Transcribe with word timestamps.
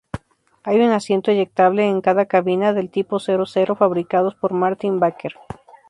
Hay 0.63 0.77
un 0.79 0.89
asiento 0.89 1.29
eyectable 1.29 1.85
en 1.87 2.01
cada 2.01 2.25
cabina, 2.25 2.73
del 2.73 2.89
tipo 2.89 3.19
Zero-Zero 3.19 3.75
fabricados 3.75 4.33
por 4.33 4.51
Martin-Baker. 4.51 5.33